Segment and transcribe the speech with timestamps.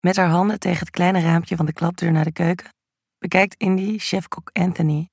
[0.00, 2.74] Met haar handen tegen het kleine raampje van de klapdeur naar de keuken
[3.18, 5.10] bekijkt Indy chefkok Anthony.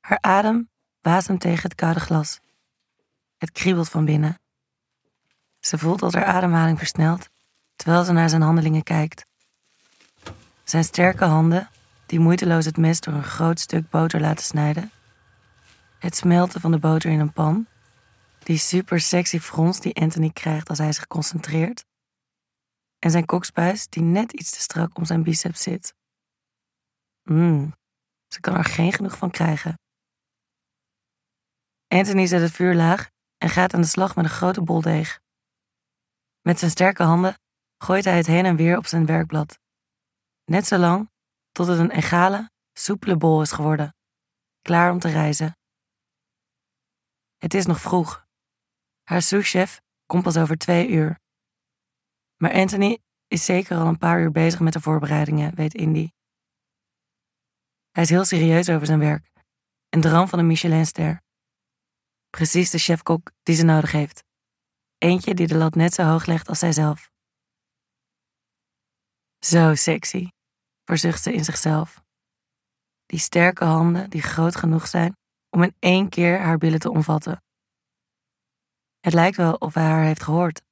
[0.00, 2.40] Haar adem wasemt tegen het koude glas.
[3.36, 4.40] Het kriebelt van binnen.
[5.60, 7.28] Ze voelt dat haar ademhaling versnelt
[7.76, 9.26] terwijl ze naar zijn handelingen kijkt.
[10.64, 11.70] Zijn sterke handen,
[12.06, 14.90] die moeiteloos het mes door een groot stuk boter laten snijden.
[15.98, 17.66] Het smelten van de boter in een pan.
[18.48, 21.84] Die super sexy frons die Anthony krijgt als hij zich concentreert.
[22.98, 25.94] En zijn kokspuis die net iets te strak om zijn biceps zit.
[27.22, 27.72] Mmm,
[28.26, 29.78] ze kan er geen genoeg van krijgen.
[31.88, 35.20] Anthony zet het vuur laag en gaat aan de slag met een grote bol deeg.
[36.40, 37.38] Met zijn sterke handen
[37.78, 39.58] gooit hij het heen en weer op zijn werkblad.
[40.44, 41.10] Net zo lang
[41.52, 43.94] tot het een egale, soepele bol is geworden,
[44.62, 45.56] klaar om te reizen.
[47.36, 48.26] Het is nog vroeg.
[49.08, 51.20] Haar souschef komt pas over twee uur.
[52.36, 56.10] Maar Anthony is zeker al een paar uur bezig met de voorbereidingen, weet Indy.
[57.90, 59.30] Hij is heel serieus over zijn werk
[59.88, 61.22] en droom van een Michelinster.
[62.30, 64.24] Precies de chefkok die ze nodig heeft.
[64.98, 67.10] Eentje die de lat net zo hoog legt als zijzelf.
[69.38, 70.28] Zo sexy,
[70.84, 72.02] verzucht ze in zichzelf.
[73.06, 75.16] Die sterke handen die groot genoeg zijn
[75.50, 77.42] om in één keer haar billen te omvatten.
[79.00, 80.62] Het lijkt wel of hij haar heeft gehoord.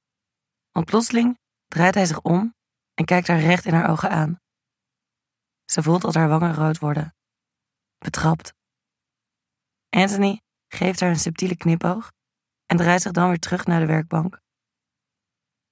[0.71, 2.55] Want plotseling draait hij zich om
[2.95, 4.41] en kijkt haar recht in haar ogen aan.
[5.65, 7.15] Ze voelt dat haar wangen rood worden.
[7.99, 8.55] Betrapt.
[9.89, 12.13] Anthony geeft haar een subtiele knipoog
[12.67, 14.41] en draait zich dan weer terug naar de werkbank.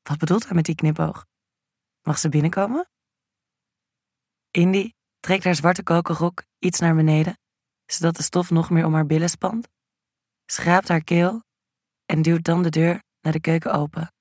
[0.03, 1.27] Wat bedoelt hij met die knipoog?
[2.03, 2.89] Mag ze binnenkomen?
[4.51, 7.39] Indy trekt haar zwarte kokerrok iets naar beneden,
[7.87, 9.69] zodat de stof nog meer om haar billen spant,
[10.47, 11.43] schraapt haar keel
[12.07, 14.13] en duwt dan de deur naar de keuken open.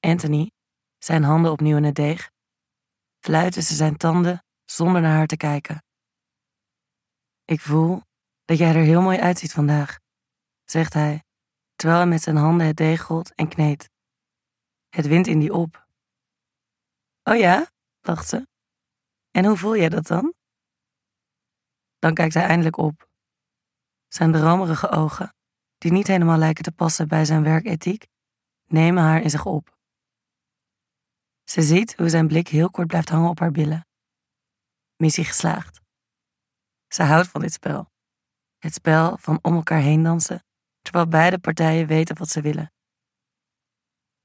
[0.00, 0.50] Anthony,
[0.98, 2.30] zijn handen opnieuw in het deeg,
[3.20, 5.82] fluit tussen zijn tanden zonder naar haar te kijken.
[7.44, 8.02] Ik voel
[8.44, 9.98] dat jij er heel mooi uitziet vandaag,
[10.64, 11.24] zegt hij,
[11.74, 13.88] terwijl hij met zijn handen het deeg rolt en kneedt.
[14.88, 15.86] Het wint in die op.
[17.22, 17.70] Oh ja,
[18.00, 18.46] lacht ze.
[19.30, 20.34] En hoe voel jij dat dan?
[21.98, 23.08] Dan kijkt hij eindelijk op.
[24.08, 25.34] Zijn dromerige ogen,
[25.78, 28.06] die niet helemaal lijken te passen bij zijn werkethiek,
[28.66, 29.76] nemen haar in zich op.
[31.44, 33.86] Ze ziet hoe zijn blik heel kort blijft hangen op haar billen.
[34.96, 35.80] Missie geslaagd.
[36.88, 37.90] Ze houdt van dit spel.
[38.58, 40.44] Het spel van om elkaar heen dansen,
[40.80, 42.72] terwijl beide partijen weten wat ze willen.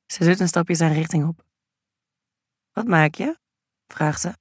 [0.05, 1.45] Ze doet een stapje zijn richting op.
[2.71, 3.39] Wat maak je?
[3.87, 4.37] vraagt ze.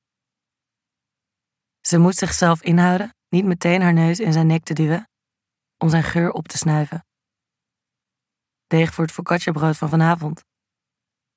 [1.81, 5.09] Ze moet zichzelf inhouden, niet meteen haar neus in zijn nek te duwen,
[5.83, 7.07] om zijn geur op te snuiven.
[8.67, 10.45] Deeg voor het focacciabrood van vanavond,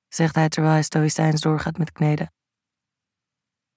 [0.07, 2.33] zegt hij terwijl hij stoïcijns doorgaat met kneden.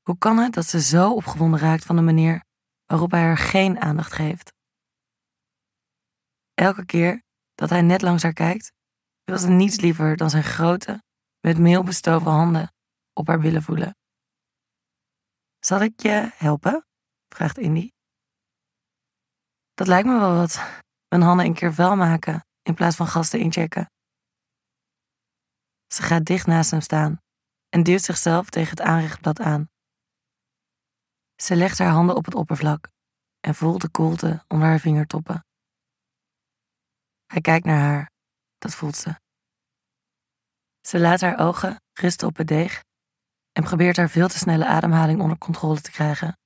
[0.02, 2.44] Hoe kan het dat ze zo opgewonden raakt van de manier
[2.84, 4.52] waarop hij haar geen aandacht geeft?
[6.54, 7.22] Elke keer
[7.54, 8.72] dat hij net langs haar kijkt,
[9.24, 11.02] wil ze niets liever dan zijn grote,
[11.40, 12.74] met meel bestoven handen
[13.12, 13.96] op haar billen voelen.
[15.58, 16.86] Zal ik je helpen?
[17.28, 17.90] vraagt Indy.
[19.78, 20.82] Dat lijkt me wel wat.
[21.08, 23.90] Mijn handen een keer vuil maken in plaats van gasten inchecken.
[25.94, 27.20] Ze gaat dicht naast hem staan
[27.68, 29.68] en duwt zichzelf tegen het aanrechtblad aan.
[31.42, 32.88] Ze legt haar handen op het oppervlak
[33.40, 35.46] en voelt de koelte onder haar vingertoppen.
[37.26, 38.10] Hij kijkt naar haar,
[38.58, 39.20] dat voelt ze.
[40.80, 42.84] Ze laat haar ogen rusten op het deeg
[43.52, 46.36] en probeert haar veel te snelle ademhaling onder controle te krijgen.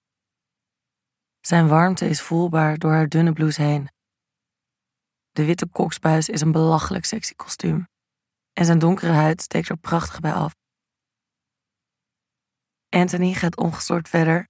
[1.46, 3.90] Zijn warmte is voelbaar door haar dunne blouse heen.
[5.30, 7.86] De witte koksbuis is een belachelijk sexy kostuum
[8.52, 10.54] en zijn donkere huid steekt er prachtig bij af.
[12.88, 14.48] Anthony gaat ongestoord verder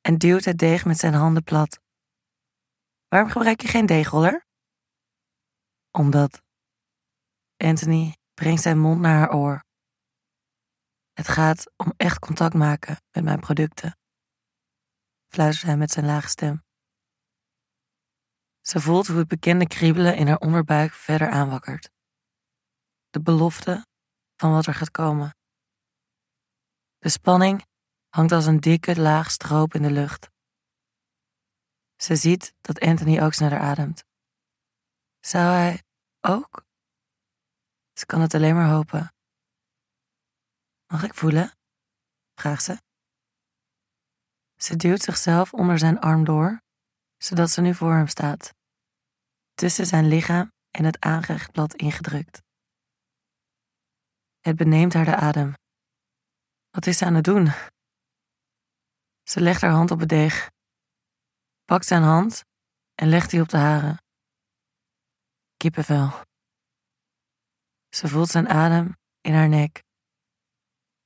[0.00, 1.78] en duwt het deeg met zijn handen plat.
[3.08, 4.46] Waarom gebruik je geen deegroller?
[5.90, 6.42] Omdat.
[7.56, 9.64] Anthony brengt zijn mond naar haar oor.
[11.12, 13.98] Het gaat om echt contact maken met mijn producten,
[15.34, 16.64] fluistert hij met zijn lage stem.
[18.60, 21.90] Ze voelt hoe het bekende kriebelen in haar onderbuik verder aanwakkert.
[23.10, 23.86] De belofte
[24.36, 25.36] van wat er gaat komen.
[26.98, 27.66] De spanning
[28.08, 30.30] hangt als een dikke laag stroop in de lucht.
[31.96, 34.04] Ze ziet dat Anthony ook sneller ademt.
[35.20, 35.82] Zou hij
[36.20, 36.64] ook?
[37.92, 39.14] Ze kan het alleen maar hopen.
[40.86, 41.56] Mag ik voelen?
[42.34, 42.82] vraagt ze.
[44.64, 46.62] Ze duwt zichzelf onder zijn arm door,
[47.16, 48.54] zodat ze nu voor hem staat,
[49.54, 52.42] tussen zijn lichaam en het aanrechtblad ingedrukt.
[54.40, 55.54] Het beneemt haar de adem.
[56.70, 57.46] Wat is ze aan het doen?
[59.22, 60.50] Ze legt haar hand op het deeg,
[61.64, 62.44] pakt zijn hand
[62.94, 64.02] en legt die op de hare.
[65.56, 66.10] Kippenvel.
[67.88, 69.82] Ze voelt zijn adem in haar nek.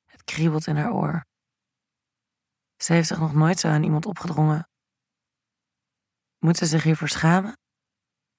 [0.04, 1.27] Het kriebelt in haar oor.
[2.82, 4.68] Ze heeft zich nog nooit zo aan iemand opgedrongen.
[6.38, 7.58] Moet ze zich hiervoor schamen?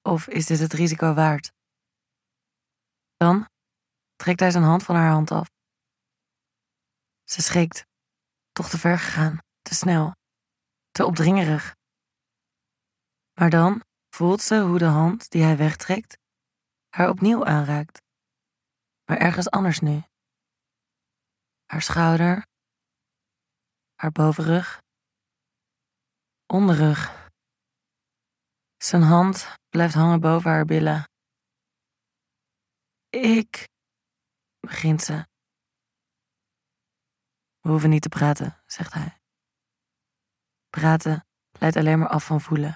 [0.02, 1.52] Of is dit het risico waard?
[3.16, 3.48] Dan
[4.16, 5.48] trekt hij zijn hand van haar hand af.
[7.24, 7.88] Ze schrikt.
[8.52, 10.14] Toch te ver gegaan, te snel,
[10.90, 11.76] te opdringerig.
[13.38, 16.18] Maar dan voelt ze hoe de hand die hij wegtrekt
[16.88, 18.02] haar opnieuw aanraakt.
[19.04, 20.02] Maar ergens anders nu.
[21.66, 22.46] Haar schouder,
[24.00, 24.82] haar bovenrug,
[26.46, 27.28] onderrug.
[28.76, 31.04] Zijn hand blijft hangen boven haar billen.
[33.08, 33.68] Ik,
[34.60, 35.26] begint ze.
[37.60, 39.18] We hoeven niet te praten, zegt hij.
[40.68, 41.26] Praten
[41.58, 42.74] leidt alleen maar af van voelen.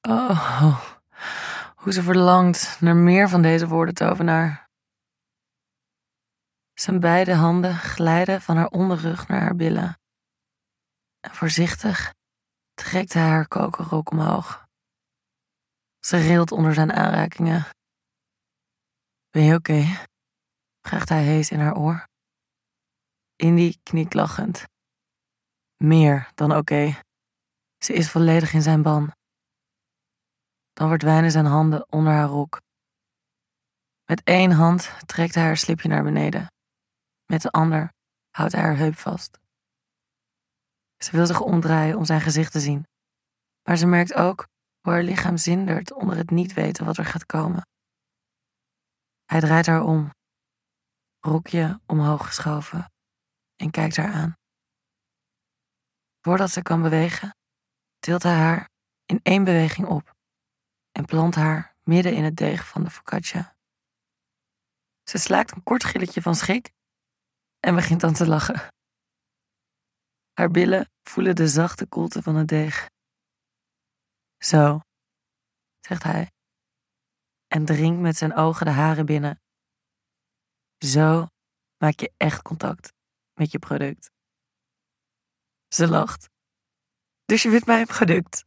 [0.00, 0.96] Oh,
[1.76, 4.63] hoe ze verlangt naar meer van deze woorden tovenaar.
[6.74, 9.98] Zijn beide handen glijden van haar onderrug naar haar billen.
[11.20, 12.14] En voorzichtig
[12.74, 14.66] trekt hij haar kokerrok omhoog.
[16.00, 17.66] Ze rilt onder zijn aanrakingen.
[19.30, 19.72] Ben je oké?
[19.72, 20.06] Okay?
[20.80, 22.06] vraagt hij hees in haar oor.
[23.36, 24.64] Indy knikt lachend.
[25.76, 27.00] Meer dan oké.
[27.78, 29.12] Ze is volledig in zijn ban.
[30.72, 32.60] Dan verdwijnen zijn handen onder haar rok.
[34.04, 36.53] Met één hand trekt hij haar slipje naar beneden.
[37.26, 37.92] Met de ander
[38.30, 39.38] houdt hij haar heup vast.
[40.96, 42.86] Ze wil zich omdraaien om zijn gezicht te zien.
[43.62, 44.46] Maar ze merkt ook
[44.80, 47.66] hoe haar lichaam zindert onder het niet weten wat er gaat komen.
[49.24, 50.10] Hij draait haar om,
[51.20, 52.92] rokje omhoog geschoven,
[53.56, 54.36] en kijkt haar aan.
[56.20, 57.36] Voordat ze kan bewegen,
[57.98, 58.68] tilt hij haar
[59.04, 60.14] in één beweging op
[60.92, 63.56] en plant haar midden in het deeg van de focaccia.
[65.02, 66.72] Ze slaakt een kort gilletje van schrik
[67.64, 68.68] en begint dan te lachen.
[70.32, 72.88] Haar billen voelen de zachte koelte van het deeg.
[74.38, 74.80] Zo,
[75.80, 76.32] zegt hij
[77.46, 79.40] en dringt met zijn ogen de haren binnen.
[80.78, 81.26] Zo
[81.78, 82.92] maak je echt contact
[83.34, 84.10] met je product.
[85.68, 86.28] Ze lacht.
[87.24, 88.44] Dus je vindt mij een product.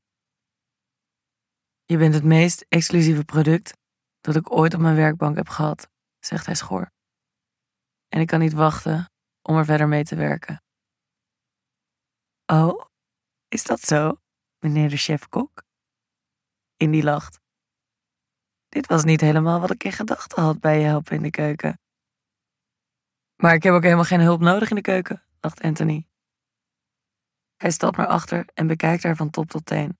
[1.85, 3.77] Je bent het meest exclusieve product
[4.19, 5.89] dat ik ooit op mijn werkbank heb gehad,
[6.19, 6.95] zegt hij schor.
[8.07, 9.11] En ik kan niet wachten
[9.41, 10.61] om er verder mee te werken.
[12.45, 12.85] Oh,
[13.47, 14.21] is dat zo,
[14.59, 15.63] meneer de chef-kok?
[16.77, 17.39] Indy lacht.
[18.69, 21.79] Dit was niet helemaal wat ik in gedachten had bij je helpen in de keuken.
[23.35, 26.07] Maar ik heb ook helemaal geen hulp nodig in de keuken, dacht Anthony.
[27.55, 29.97] Hij stapt naar achter en bekijkt haar van top tot teen.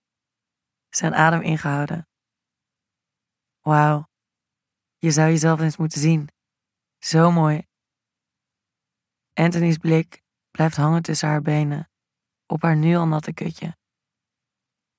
[0.89, 2.07] Zijn adem ingehouden.
[3.61, 4.09] Wauw,
[4.97, 6.29] je zou jezelf eens moeten zien.
[6.97, 7.67] Zo mooi.
[9.37, 11.89] Anthony's blik blijft hangen tussen haar benen,
[12.45, 13.77] op haar nu al natte kutje.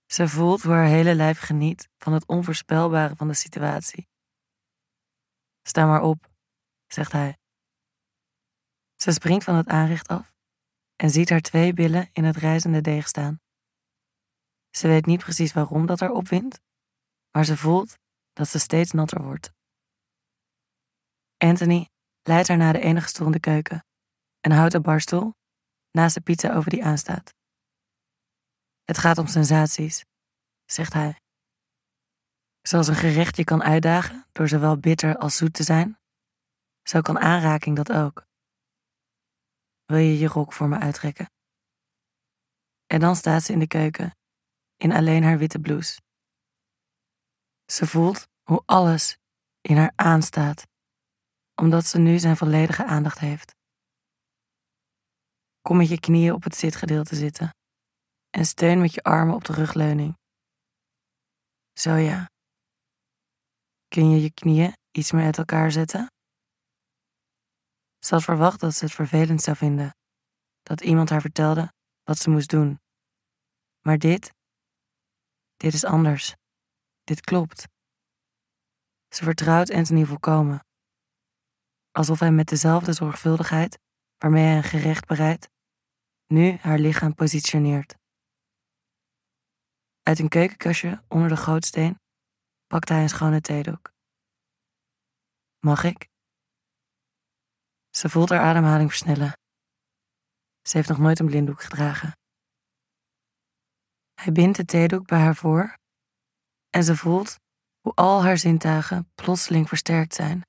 [0.07, 4.09] Ze voelt hoe haar hele lijf geniet van het onvoorspelbare van de situatie.
[5.63, 6.31] Sta maar op,
[6.87, 7.39] zegt hij.
[8.95, 10.35] Ze springt van het aanrecht af
[10.97, 13.41] en ziet haar twee billen in het rijzende deeg staan.
[14.71, 16.61] Ze weet niet precies waarom dat haar opwindt,
[17.31, 17.99] maar ze voelt
[18.33, 19.53] dat ze steeds natter wordt.
[21.37, 21.89] Anthony
[22.23, 23.87] leidt haar naar de enige stoel in de keuken
[24.51, 25.35] een barstoel
[25.91, 27.35] naast de pizza over die aanstaat.
[28.85, 30.05] Het gaat om sensaties,
[30.65, 31.21] zegt hij.
[32.61, 35.99] Zoals een gerecht je kan uitdagen door zowel bitter als zoet te zijn,
[36.83, 38.27] zo kan aanraking dat ook.
[39.85, 41.31] Wil je je rok voor me uittrekken?
[42.87, 44.17] En dan staat ze in de keuken,
[44.77, 46.01] in alleen haar witte blouse.
[47.65, 49.19] Ze voelt hoe alles
[49.61, 50.67] in haar aanstaat,
[51.55, 53.57] omdat ze nu zijn volledige aandacht heeft.
[55.61, 57.51] Kom met je knieën op het zitgedeelte zitten
[58.31, 60.17] en steun met je armen op de rugleuning.
[61.73, 62.31] Zo ja.
[63.89, 66.07] Kun je je knieën iets meer uit elkaar zetten?
[67.99, 69.91] Ze had verwacht dat ze het vervelend zou vinden
[70.63, 71.73] dat iemand haar vertelde
[72.03, 72.81] wat ze moest doen.
[73.81, 74.33] Maar dit,
[75.57, 76.35] dit is anders.
[77.05, 77.67] Dit klopt.
[79.09, 80.65] Ze vertrouwt Anthony volkomen.
[81.91, 83.79] Alsof hij met dezelfde zorgvuldigheid
[84.19, 85.49] waarmee hij een gerecht bereidt,
[86.27, 87.97] nu haar lichaam positioneert.
[90.03, 92.01] Uit een keukenkastje onder de gootsteen
[92.67, 93.93] pakt hij een schone theedoek.
[95.59, 96.09] Mag ik?
[97.91, 99.33] Ze voelt haar ademhaling versnellen.
[100.63, 102.19] Ze heeft nog nooit een blinddoek gedragen.
[104.15, 105.77] Hij bindt de theedoek bij haar voor
[106.71, 107.37] en ze voelt
[107.81, 110.43] hoe al haar zintuigen plotseling versterkt zijn.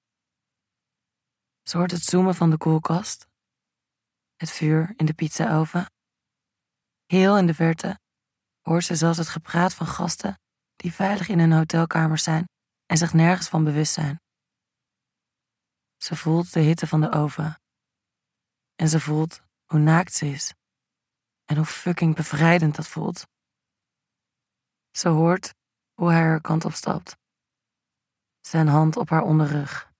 [1.61, 3.27] Ze hoort het zoomen van de koelkast,
[4.39, 5.91] het vuur in de pizzaoven.
[7.05, 7.99] Heel in de verte
[8.61, 10.39] hoort ze zelfs het gepraat van gasten
[10.75, 12.49] die veilig in hun hotelkamers zijn
[12.85, 14.21] en zich nergens van bewust zijn.
[15.97, 17.61] Ze voelt de hitte van de oven.
[18.75, 20.53] En ze voelt hoe naakt ze is.
[21.45, 23.27] En hoe fucking bevrijdend dat voelt.
[24.91, 25.53] Ze hoort
[25.93, 27.17] hoe hij haar kant op stapt.
[28.39, 29.91] Zijn hand op haar onderrug.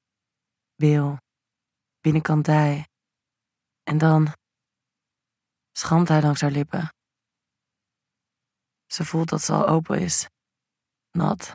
[0.75, 1.17] Beel.
[1.99, 2.87] Binnenkant dij.
[3.89, 4.33] En dan
[5.71, 6.93] schamt hij langs haar lippen.
[8.85, 10.27] Ze voelt dat ze al open is.
[11.11, 11.51] Nat.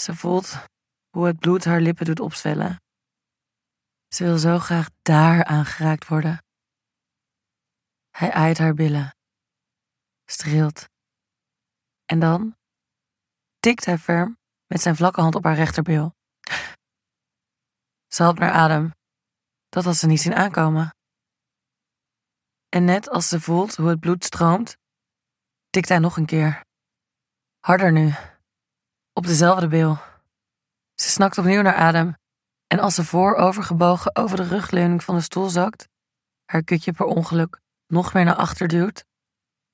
[0.00, 0.64] Ze voelt
[1.10, 2.76] hoe het bloed haar lippen doet opzwellen.
[4.08, 6.44] Ze wil zo graag daar aangeraakt worden.
[8.10, 9.16] Hij aait haar billen,
[10.24, 10.88] streelt.
[12.04, 12.56] En dan
[13.58, 16.14] tikt hij ferm met zijn vlakke hand op haar rechterbeel.
[18.06, 18.90] Ze haalt naar adem.
[19.68, 20.90] Dat had ze niet zien aankomen.
[22.74, 24.76] En net als ze voelt hoe het bloed stroomt,
[25.70, 26.64] tikt hij nog een keer.
[27.58, 28.14] Harder nu.
[29.12, 29.98] Op dezelfde bil.
[30.94, 32.16] Ze snakt opnieuw naar adem
[32.66, 35.88] en als ze voorovergebogen over de rugleuning van de stoel zakt,
[36.44, 39.04] haar kutje per ongeluk nog meer naar achter duwt,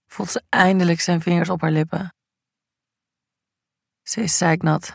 [0.07, 2.14] voelt ze eindelijk zijn vingers op haar lippen.
[4.02, 4.93] Ze is zeiknat.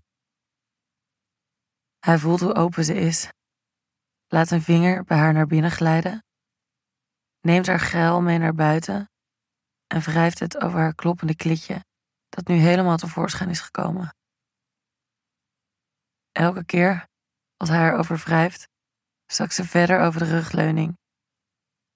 [1.99, 3.29] Hij voelt hoe open ze is,
[4.27, 6.23] laat een vinger bij haar naar binnen glijden,
[7.43, 9.11] neemt haar geil mee naar buiten
[9.87, 11.85] en wrijft het over haar kloppende klitje,
[12.29, 14.15] dat nu helemaal tevoorschijn is gekomen.
[16.31, 17.07] Elke keer
[17.57, 18.67] als hij erover wrijft,
[19.25, 20.97] zakt ze verder over de rugleuning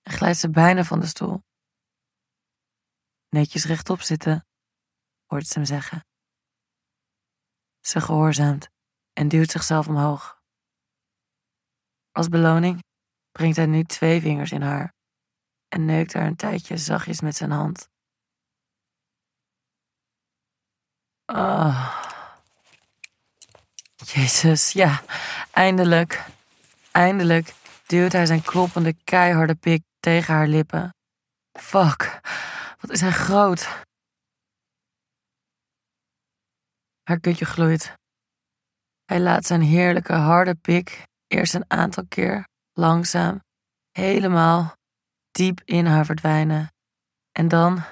[0.02, 1.44] en glijdt ze bijna van de stoel.
[3.30, 4.46] Netjes rechtop zitten,
[5.26, 6.06] hoort ze hem zeggen.
[7.80, 8.68] Ze gehoorzaamt
[9.14, 10.42] en duwt zichzelf omhoog.
[12.12, 12.84] Als beloning
[13.32, 14.96] brengt hij nu twee vingers in haar
[15.68, 17.90] en neukt haar een tijdje zachtjes met zijn hand.
[21.26, 22.06] Ah.
[23.96, 25.02] Jezus, ja,
[25.52, 26.26] eindelijk,
[26.92, 27.54] eindelijk
[27.86, 30.96] duwt hij zijn kloppende, keiharde pik tegen haar lippen.
[31.60, 32.20] Fuck,
[32.80, 33.86] wat is hij groot.
[37.04, 37.94] Haar kutje gloeit.
[39.06, 43.40] Hij laat zijn heerlijke, harde pik eerst een aantal keer langzaam,
[43.92, 44.77] helemaal
[45.38, 46.74] diep in haar verdwijnen
[47.32, 47.84] en dan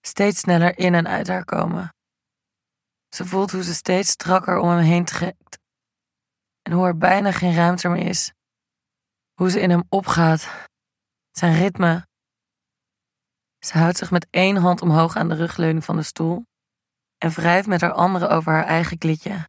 [0.00, 1.94] steeds sneller in en uit haar komen.
[3.08, 5.58] Ze voelt hoe ze steeds strakker om hem heen trekt.
[6.62, 8.32] En hoe er bijna geen ruimte meer is.
[9.32, 10.68] Hoe ze in hem opgaat.
[11.30, 12.06] Zijn ritme.
[13.58, 16.46] Ze houdt zich met één hand omhoog aan de rugleuning van de stoel
[17.18, 19.48] en wrijft met haar andere over haar eigen klitje.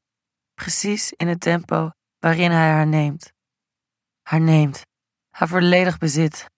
[0.53, 3.31] Precies in het tempo waarin hij haar neemt.
[4.21, 4.81] Haar neemt.
[5.29, 6.51] Haar volledig bezit.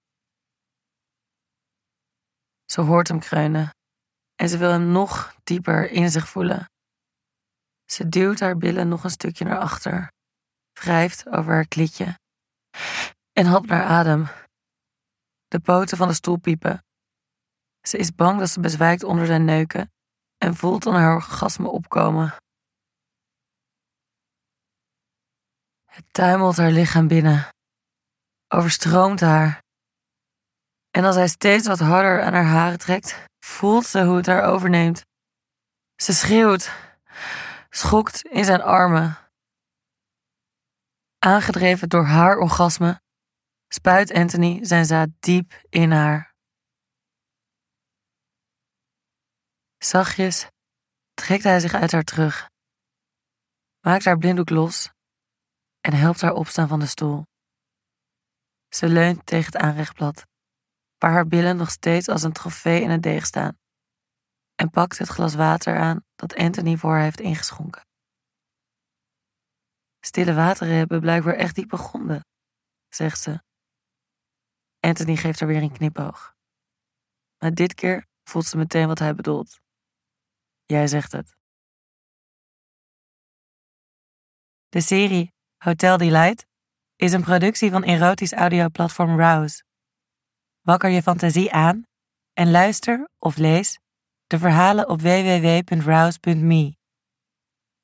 [2.76, 3.70] Ze hoort hem kreunen
[4.36, 6.70] en ze wil hem nog dieper in zich voelen.
[7.86, 10.12] Ze duwt haar billen nog een stukje naar achter,
[10.74, 12.20] wrijft over haar klitje
[13.32, 14.28] en hapt naar adem.
[15.48, 16.84] De poten van de stoel piepen.
[17.88, 19.92] Ze is bang dat ze bezwijkt onder zijn neuken
[20.38, 22.36] en voelt dan haar orgasme opkomen.
[25.86, 27.50] Het tuimelt haar lichaam binnen,
[28.48, 29.65] overstroomt haar.
[30.96, 34.44] En als hij steeds wat harder aan haar haren trekt, voelt ze hoe het haar
[34.44, 35.06] overneemt.
[35.96, 36.72] Ze schreeuwt
[37.70, 39.18] schokt in zijn armen.
[41.20, 43.02] Aangedreven door haar orgasme,
[43.68, 46.34] spuit Anthony zijn zaad diep in haar.
[49.78, 50.48] Zachtjes
[51.14, 52.50] trekt hij zich uit haar terug,
[53.80, 54.90] maakt haar blinddoek los
[55.80, 57.26] en helpt haar opstaan van de stoel.
[58.68, 60.26] Ze leunt tegen het aanrechtblad,
[60.98, 63.58] waar haar billen nog steeds als een trofee in het deeg staan
[64.56, 67.88] en pakt het glas water aan dat Anthony voor haar heeft ingeschonken.
[70.00, 72.26] Stille wateren hebben blijkbaar echt diepe gronden,
[72.90, 73.44] zegt ze.
[74.80, 76.36] Anthony geeft haar weer een knipoog.
[77.38, 79.60] Maar dit keer voelt ze meteen wat hij bedoelt.
[80.66, 81.36] Jij zegt het.
[84.70, 86.46] De serie Hotel Delight
[86.96, 89.65] is een productie van erotisch audioplatform Rouse.
[90.66, 91.84] Wakker je fantasie aan
[92.34, 93.80] en luister of lees
[94.28, 96.76] de verhalen op www.rouse.me.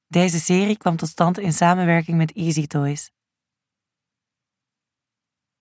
[0.07, 3.11] Deze serie kwam tot stand in samenwerking met Easy Toys.